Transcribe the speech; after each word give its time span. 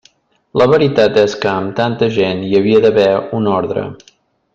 La 0.59 0.65
veritat 0.69 1.19
és 1.23 1.35
que 1.43 1.51
amb 1.51 1.75
tanta 1.79 2.09
gent 2.15 2.41
hi 2.47 2.57
havia 2.61 2.81
d'haver 2.87 3.07
un 3.41 3.51
ordre. 3.59 3.85